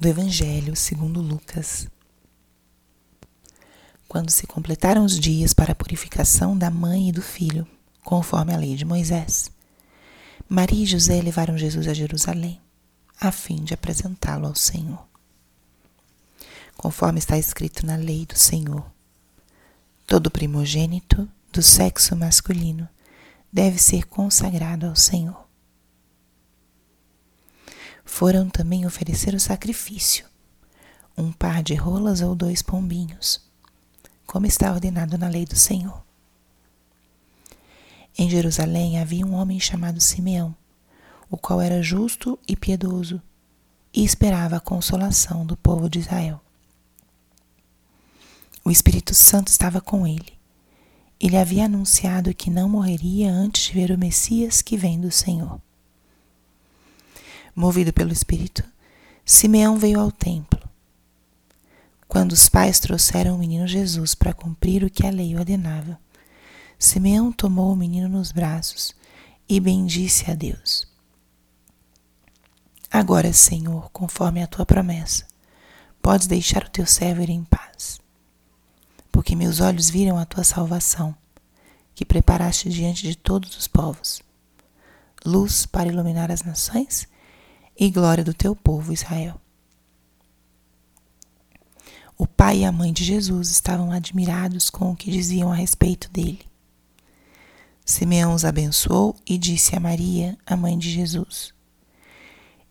[0.00, 1.86] do Evangelho segundo Lucas.
[4.08, 7.68] Quando se completaram os dias para a purificação da mãe e do filho,
[8.02, 9.50] conforme a lei de Moisés,
[10.48, 12.58] Maria e José levaram Jesus a Jerusalém,
[13.20, 15.06] a fim de apresentá-lo ao Senhor.
[16.78, 18.90] Conforme está escrito na lei do Senhor,
[20.06, 22.88] todo primogênito do sexo masculino
[23.52, 25.49] deve ser consagrado ao Senhor.
[28.12, 30.26] Foram também oferecer o sacrifício,
[31.16, 33.40] um par de rolas ou dois pombinhos,
[34.26, 36.02] como está ordenado na lei do Senhor.
[38.18, 40.54] Em Jerusalém havia um homem chamado Simeão,
[41.30, 43.22] o qual era justo e piedoso
[43.94, 46.42] e esperava a consolação do povo de Israel.
[48.62, 50.32] O Espírito Santo estava com ele.
[51.18, 55.58] Ele havia anunciado que não morreria antes de ver o Messias que vem do Senhor.
[57.60, 58.64] Movido pelo Espírito,
[59.22, 60.58] Simeão veio ao templo.
[62.08, 66.00] Quando os pais trouxeram o menino Jesus para cumprir o que a lei ordenava,
[66.78, 68.94] Simeão tomou o menino nos braços
[69.46, 70.88] e bendisse a Deus.
[72.90, 75.26] Agora, Senhor, conforme a tua promessa,
[76.00, 78.00] podes deixar o teu servo ir em paz,
[79.12, 81.14] porque meus olhos viram a tua salvação,
[81.94, 84.22] que preparaste diante de todos os povos,
[85.26, 87.06] luz para iluminar as nações
[87.80, 89.40] e glória do teu povo Israel.
[92.18, 96.10] O pai e a mãe de Jesus estavam admirados com o que diziam a respeito
[96.10, 96.44] dele.
[97.82, 101.54] Simeão os abençoou e disse a Maria, a mãe de Jesus: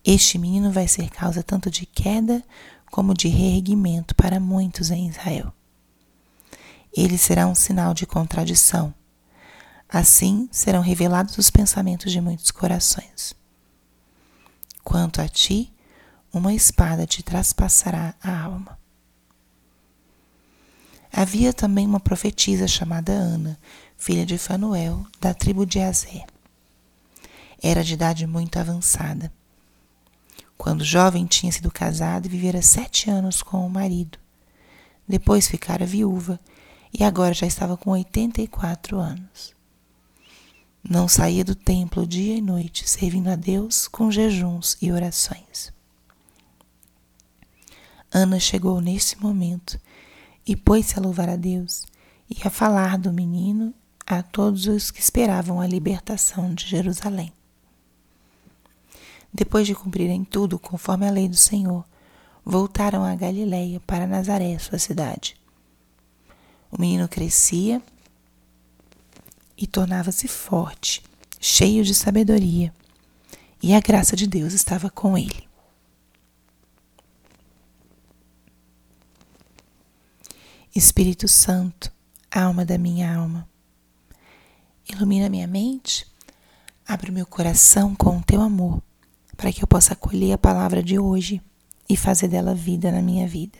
[0.04, 2.40] Este menino vai ser causa tanto de queda
[2.88, 5.52] como de reerguimento para muitos em Israel.
[6.96, 8.94] Ele será um sinal de contradição.
[9.88, 13.39] Assim serão revelados os pensamentos de muitos corações.
[15.00, 15.72] Quanto a ti,
[16.30, 18.78] uma espada te traspassará a alma.
[21.10, 23.58] Havia também uma profetisa chamada Ana,
[23.96, 26.26] filha de Fanuel, da tribo de Azé.
[27.62, 29.32] Era de idade muito avançada.
[30.58, 34.18] Quando jovem, tinha sido casada e vivera sete anos com o marido.
[35.08, 36.38] Depois ficara viúva
[36.92, 39.54] e agora já estava com 84 anos.
[40.82, 45.72] Não saía do templo dia e noite, servindo a Deus com jejuns e orações.
[48.10, 49.78] Ana chegou nesse momento
[50.46, 51.84] e pôs-se a louvar a Deus
[52.28, 53.72] e a falar do menino
[54.06, 57.32] a todos os que esperavam a libertação de Jerusalém.
[59.32, 61.84] Depois de cumprirem tudo conforme a lei do Senhor,
[62.44, 65.36] voltaram a Galiléia para Nazaré, sua cidade.
[66.72, 67.80] O menino crescia
[69.60, 71.02] e tornava-se forte,
[71.38, 72.72] cheio de sabedoria,
[73.62, 75.46] e a graça de Deus estava com ele.
[80.74, 81.92] Espírito Santo,
[82.30, 83.46] alma da minha alma,
[84.92, 86.04] Ilumina minha mente,
[86.86, 88.82] abre o meu coração com o teu amor,
[89.36, 91.40] para que eu possa acolher a palavra de hoje
[91.88, 93.58] e fazer dela vida na minha vida.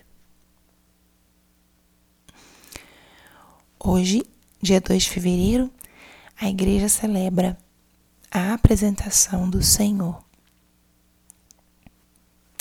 [3.78, 4.24] Hoje,
[4.60, 5.70] dia 2 de fevereiro,
[6.40, 7.58] a igreja celebra
[8.30, 10.24] a apresentação do Senhor.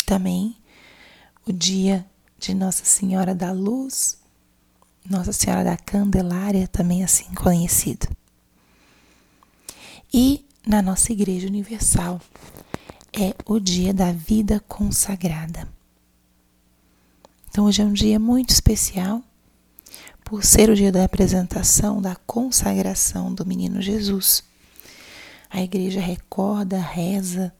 [0.05, 0.57] Também
[1.47, 2.05] o dia
[2.37, 4.19] de Nossa Senhora da Luz,
[5.07, 8.07] Nossa Senhora da Candelária, também assim conhecido
[10.13, 12.19] e na nossa Igreja Universal.
[13.13, 15.67] É o dia da vida consagrada.
[17.49, 19.23] Então, hoje é um dia muito especial,
[20.29, 24.43] por ser o dia da apresentação, da consagração do menino Jesus.
[25.49, 27.51] A igreja recorda, reza,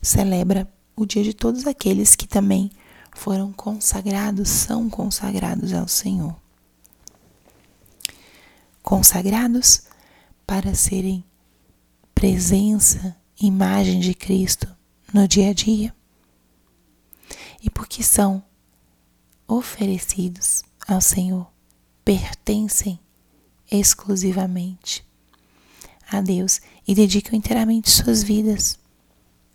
[0.00, 2.70] celebra o dia de todos aqueles que também
[3.16, 6.36] foram consagrados, são consagrados ao Senhor.
[8.80, 9.82] Consagrados
[10.46, 11.24] para serem
[12.14, 14.68] presença, imagem de Cristo
[15.12, 15.92] no dia a dia
[17.60, 18.40] e porque são
[19.48, 21.52] oferecidos ao Senhor,
[22.04, 23.00] pertencem
[23.70, 25.04] exclusivamente
[26.10, 28.78] a Deus e dedicam inteiramente suas vidas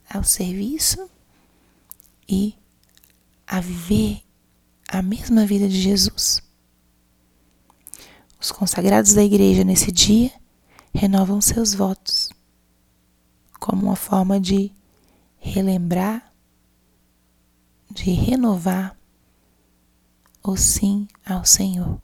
[0.09, 1.09] ao serviço
[2.27, 2.55] e
[3.45, 4.23] a viver
[4.87, 6.41] a mesma vida de Jesus.
[8.39, 10.31] Os consagrados da igreja nesse dia
[10.93, 12.29] renovam seus votos
[13.59, 14.71] como uma forma de
[15.37, 16.33] relembrar,
[17.91, 18.97] de renovar
[20.41, 22.01] o sim ao Senhor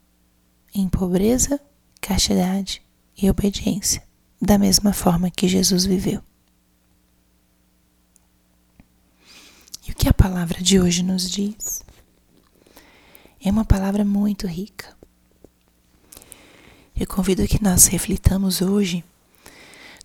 [0.78, 1.58] em pobreza,
[2.02, 2.82] castidade
[3.16, 4.02] e obediência,
[4.40, 6.22] da mesma forma que Jesus viveu.
[9.88, 11.82] E o que a palavra de hoje nos diz?
[13.40, 14.94] É uma palavra muito rica.
[16.94, 19.02] Eu convido que nós reflitamos hoje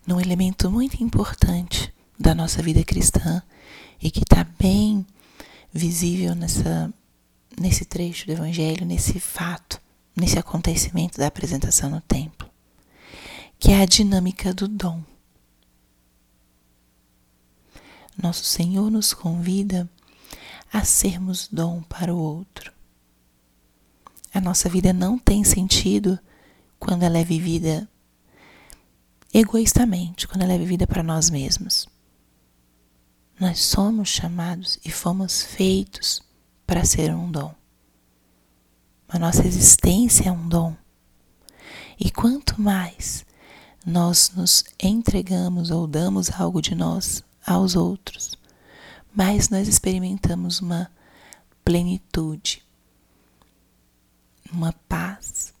[0.06, 3.42] num elemento muito importante da nossa vida cristã
[4.00, 5.04] e que está bem
[5.70, 6.92] visível nessa,
[7.60, 9.81] nesse trecho do Evangelho, nesse fato,
[10.14, 12.48] nesse acontecimento da apresentação no templo,
[13.58, 15.02] que é a dinâmica do dom.
[18.20, 19.88] Nosso Senhor nos convida
[20.72, 22.72] a sermos dom para o outro.
[24.34, 26.18] A nossa vida não tem sentido
[26.78, 27.88] quando ela é vivida
[29.32, 31.88] egoístamente, quando ela é vivida para nós mesmos.
[33.40, 36.22] Nós somos chamados e fomos feitos
[36.66, 37.54] para ser um dom.
[39.12, 40.74] A nossa existência é um dom.
[42.00, 43.26] E quanto mais
[43.84, 48.32] nós nos entregamos ou damos algo de nós aos outros,
[49.14, 50.90] mais nós experimentamos uma
[51.62, 52.64] plenitude,
[54.50, 55.52] uma paz.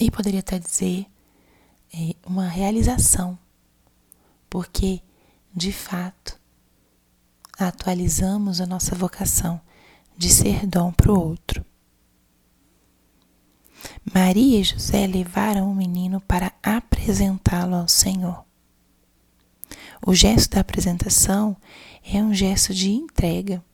[0.00, 1.06] E poderia até dizer
[1.92, 3.38] é, uma realização,
[4.48, 5.02] porque
[5.54, 6.40] de fato
[7.58, 9.60] atualizamos a nossa vocação
[10.20, 11.64] de ser dom para o outro.
[14.12, 18.44] Maria e José levaram o menino para apresentá-lo ao Senhor.
[20.06, 21.56] O gesto da apresentação
[22.04, 23.64] é um gesto de entrega.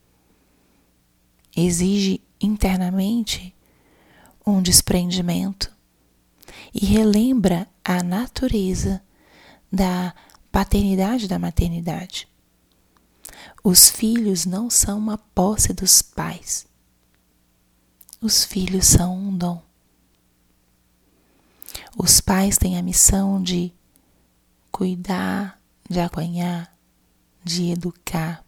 [1.53, 3.53] Exige internamente
[4.45, 5.69] um desprendimento
[6.73, 9.01] e relembra a natureza
[9.69, 10.15] da
[10.49, 12.25] paternidade da maternidade.
[13.63, 16.65] Os filhos não são uma posse dos pais.
[18.21, 19.61] Os filhos são um dom.
[21.97, 23.73] Os pais têm a missão de
[24.71, 25.59] cuidar,
[25.89, 26.75] de apanhar,
[27.43, 28.43] de educar.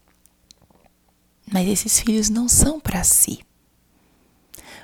[1.51, 3.43] Mas esses filhos não são para si.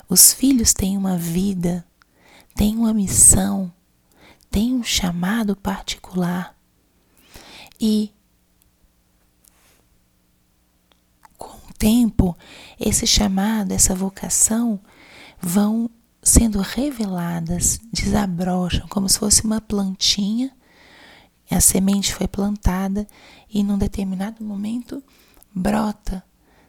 [0.08, 1.86] Os filhos têm uma vida,
[2.56, 3.72] têm uma missão,
[4.50, 6.56] têm um chamado particular.
[7.80, 8.12] E
[11.38, 12.36] com o tempo,
[12.80, 14.80] esse chamado, essa vocação
[15.40, 15.90] vão
[16.22, 20.52] sendo reveladas, desabrocham como se fosse uma plantinha
[21.56, 23.08] a semente foi plantada
[23.50, 25.04] e num determinado momento
[25.54, 26.24] brota,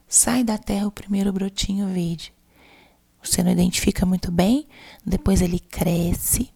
[0.06, 2.32] sai da terra o primeiro brotinho verde.
[3.22, 4.68] Você não identifica muito bem,
[5.04, 6.50] depois ele cresce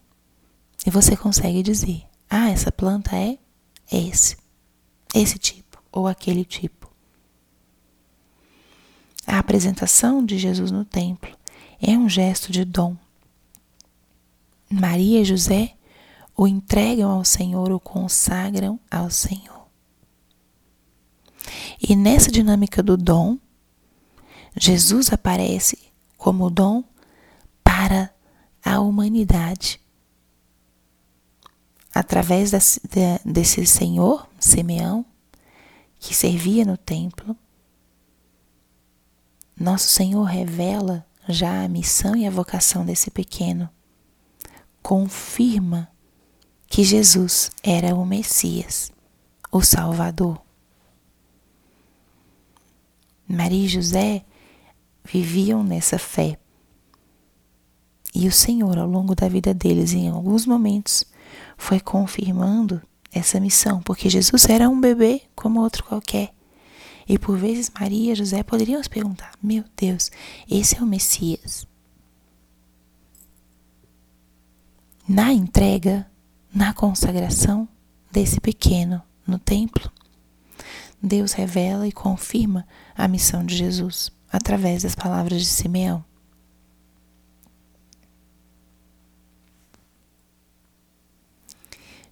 [0.85, 3.37] e você consegue dizer: ah, essa planta é
[3.91, 4.37] esse,
[5.13, 6.80] esse tipo ou aquele tipo.
[9.25, 11.35] A apresentação de Jesus no templo
[11.81, 12.95] é um gesto de dom.
[14.69, 15.75] Maria e José
[16.35, 19.67] o entregam ao Senhor, o consagram ao Senhor.
[21.81, 23.37] E nessa dinâmica do dom,
[24.55, 25.77] Jesus aparece
[26.17, 26.83] como dom
[27.63, 28.13] para
[28.63, 29.79] a humanidade.
[31.93, 32.51] Através
[33.25, 35.05] desse Senhor, Simeão,
[35.99, 37.35] que servia no templo,
[39.61, 43.69] nosso Senhor revela já a missão e a vocação desse pequeno,
[44.81, 45.87] confirma
[46.67, 48.91] que Jesus era o Messias,
[49.51, 50.41] o Salvador.
[53.27, 54.25] Maria e José
[55.03, 56.37] viviam nessa fé.
[58.13, 61.05] E o Senhor, ao longo da vida deles, em alguns momentos,
[61.55, 62.81] foi confirmando
[63.13, 66.33] essa missão, porque Jesus era um bebê como outro qualquer.
[67.07, 70.11] E por vezes Maria e José poderiam se perguntar: Meu Deus,
[70.49, 71.67] esse é o Messias.
[75.07, 76.09] Na entrega,
[76.53, 77.67] na consagração
[78.11, 79.91] desse pequeno no templo,
[81.01, 82.65] Deus revela e confirma
[82.95, 86.03] a missão de Jesus através das palavras de Simeão.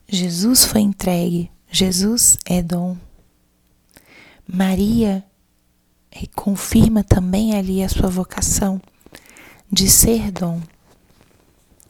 [0.07, 2.97] Jesus foi entregue, Jesus é dom.
[4.51, 5.23] Maria
[6.33, 8.81] confirma também ali a sua vocação
[9.71, 10.59] de ser dom.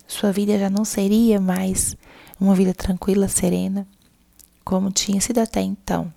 [0.05, 1.95] Sua vida já não seria mais
[2.37, 3.87] uma vida tranquila, serena,
[4.65, 6.13] como tinha sido até então.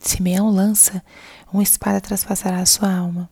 [0.00, 1.04] Simeão lança
[1.52, 3.30] uma espada traspassará a sua alma.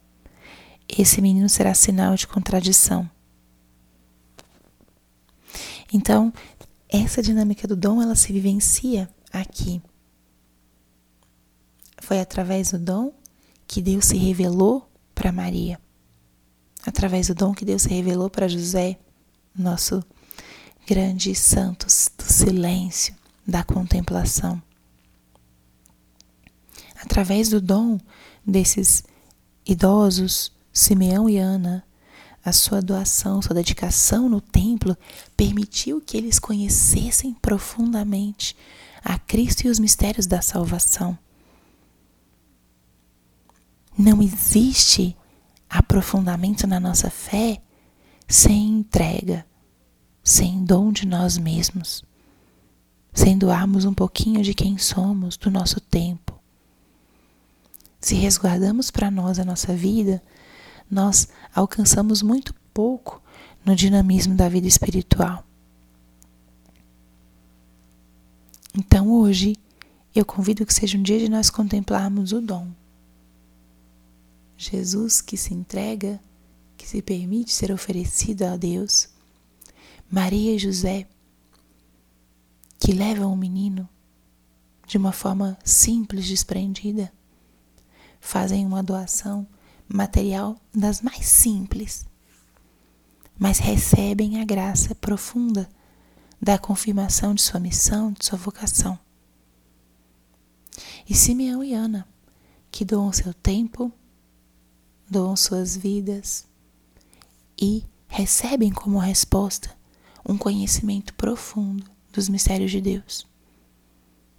[0.89, 3.11] Esse menino será sinal de contradição.
[5.93, 6.33] Então,
[6.89, 9.83] essa dinâmica do dom, ela se vivencia aqui.
[12.03, 13.13] Foi através do dom
[13.65, 15.79] que Deus se revelou para Maria.
[16.85, 18.99] Através do dom que Deus se revelou para José,
[19.57, 20.03] nosso
[20.85, 23.15] grandes santos do silêncio,
[23.47, 24.61] da contemplação.
[27.01, 28.01] através do dom
[28.45, 29.05] desses
[29.65, 31.85] idosos, Simeão e Ana,
[32.45, 34.99] a sua doação, sua dedicação no templo
[35.37, 38.57] permitiu que eles conhecessem profundamente
[39.05, 41.17] a Cristo e os mistérios da salvação.
[43.97, 45.17] Não existe
[45.69, 47.63] aprofundamento na nossa fé
[48.27, 49.47] sem entrega,
[50.25, 52.03] sem dom de nós mesmos,
[53.13, 56.39] sem doarmos um pouquinho de quem somos, do nosso tempo.
[58.01, 60.23] Se resguardamos para nós a nossa vida,
[60.91, 63.23] nós alcançamos muito pouco
[63.65, 65.45] no dinamismo da vida espiritual.
[68.75, 69.57] Então hoje
[70.15, 72.69] eu convido que seja um dia de nós contemplarmos o dom.
[74.63, 76.23] Jesus que se entrega,
[76.77, 79.09] que se permite ser oferecido a Deus.
[80.11, 81.09] Maria e José
[82.79, 83.89] que levam o menino
[84.87, 87.13] de uma forma simples, desprendida,
[88.21, 89.47] fazem uma doação
[89.89, 92.05] material das mais simples,
[93.39, 95.69] mas recebem a graça profunda
[96.41, 98.99] da confirmação de sua missão, de sua vocação.
[101.09, 102.07] E Simeão e Ana,
[102.71, 103.93] que doam seu tempo,
[105.13, 106.47] doam suas vidas
[107.61, 109.71] e recebem como resposta
[110.27, 113.27] um conhecimento profundo dos mistérios de Deus,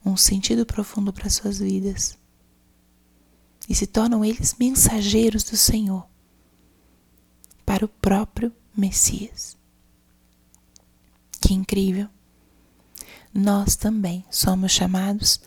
[0.03, 2.17] um sentido profundo para suas vidas
[3.69, 6.05] e se tornam eles mensageiros do Senhor
[7.65, 9.55] para o próprio Messias.
[11.39, 12.09] Que incrível!
[13.31, 15.39] Nós também somos chamados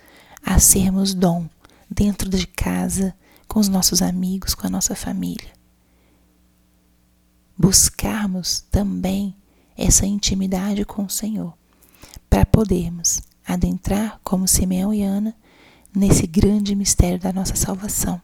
[0.43, 1.49] a sermos dom
[1.91, 3.15] dentro de casa,
[3.47, 5.53] com os nossos amigos, com a nossa família.
[7.57, 9.37] Buscarmos também
[9.77, 11.55] essa intimidade com o Senhor,
[12.29, 15.35] para podermos adentrar como Simeão e Ana
[15.95, 18.21] nesse grande mistério da nossa salvação.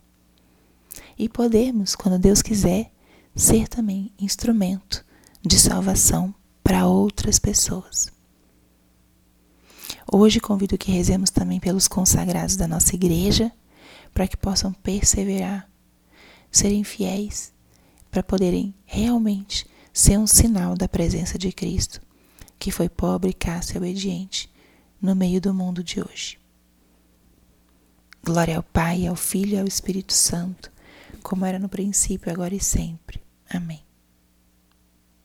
[1.19, 2.93] E podermos, quando Deus quiser,
[3.35, 5.05] ser também instrumento
[5.45, 8.13] de salvação para outras pessoas.
[10.11, 13.53] Hoje convido que rezemos também pelos consagrados da nossa igreja,
[14.13, 15.69] para que possam perseverar,
[16.51, 17.53] serem fiéis,
[18.11, 22.01] para poderem realmente ser um sinal da presença de Cristo,
[22.59, 24.51] que foi pobre, casto e obediente
[25.01, 26.39] no meio do mundo de hoje.
[28.25, 30.71] Glória ao Pai, ao Filho e ao Espírito Santo,
[31.23, 33.21] como era no princípio, agora e sempre.
[33.51, 33.83] Amém.